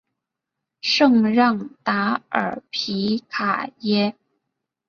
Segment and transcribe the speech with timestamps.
[0.81, 3.23] 圣让达尔卡皮
[3.81, 4.15] 耶。